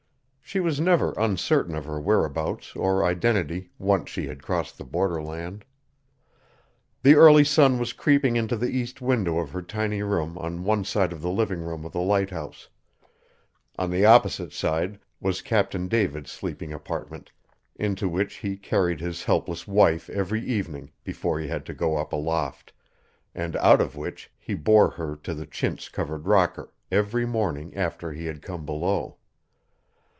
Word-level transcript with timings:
She 0.51 0.59
was 0.59 0.81
never 0.81 1.13
uncertain 1.13 1.75
of 1.75 1.85
her 1.85 1.97
whereabouts 1.97 2.75
or 2.75 3.05
identity, 3.05 3.69
once 3.79 4.09
she 4.09 4.27
had 4.27 4.43
crossed 4.43 4.77
the 4.77 4.83
border 4.83 5.23
land. 5.23 5.63
The 7.03 7.15
early 7.15 7.45
sun 7.45 7.79
was 7.79 7.93
creeping 7.93 8.35
into 8.35 8.57
the 8.57 8.67
east 8.67 8.99
window 8.99 9.37
of 9.37 9.51
her 9.51 9.61
tiny 9.61 10.01
room 10.01 10.37
on 10.37 10.65
one 10.65 10.83
side 10.83 11.13
of 11.13 11.21
the 11.21 11.29
living 11.29 11.61
room 11.61 11.85
of 11.85 11.93
the 11.93 12.01
lighthouse; 12.01 12.67
on 13.79 13.91
the 13.91 14.03
opposite 14.03 14.51
side 14.51 14.99
was 15.21 15.41
Captain 15.41 15.87
David's 15.87 16.33
sleeping 16.33 16.73
apartment, 16.73 17.31
into 17.77 18.09
which 18.09 18.33
he 18.35 18.57
carried 18.57 18.99
his 18.99 19.23
helpless 19.23 19.65
wife 19.65 20.09
every 20.09 20.41
evening 20.45 20.91
before 21.05 21.39
he 21.39 21.47
had 21.47 21.65
to 21.65 21.73
go 21.73 21.95
up 21.95 22.11
aloft, 22.11 22.73
and 23.33 23.55
out 23.55 23.79
of 23.79 23.95
which 23.95 24.29
he 24.37 24.53
bore 24.53 24.89
her 24.89 25.15
to 25.15 25.33
the 25.33 25.45
chintz 25.47 25.87
covered 25.87 26.27
rocker, 26.27 26.73
every 26.91 27.25
morning 27.25 27.73
after 27.73 28.11
he 28.11 28.25
had 28.25 28.41
come 28.41 28.65
below. 28.65 29.15